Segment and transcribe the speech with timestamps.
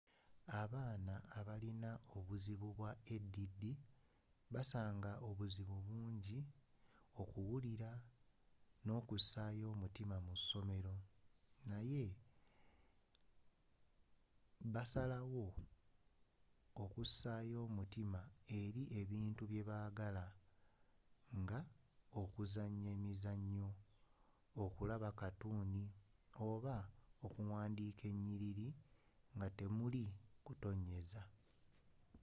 [0.61, 3.57] abaana abalina obuzibu bwa add
[4.53, 6.39] basaanga obuzibu bungi
[7.21, 7.91] okuwulira
[8.85, 10.95] n'okussaayo omutima mu ssomero
[11.69, 12.05] naye
[14.73, 15.17] basobola
[16.83, 18.21] okussaayo omutima
[18.61, 20.25] eri ebintu byebagala
[21.39, 21.59] nga
[22.21, 23.67] okuzanya emizanyo
[24.63, 25.83] okulaba katuni
[26.49, 26.75] oba
[27.25, 28.67] okuwandika enyiriri
[29.35, 30.05] nga temuli
[30.45, 31.21] kutonnyeza